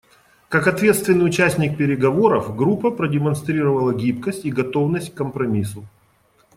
Как 0.49 0.65
ответственный 0.65 1.27
участник 1.27 1.77
переговоров 1.77 2.55
группа 2.55 2.89
продемонстрировала 2.89 3.93
гибкость 3.93 4.45
и 4.45 4.51
готовность 4.51 5.11
к 5.13 5.15
компромиссу. 5.17 5.85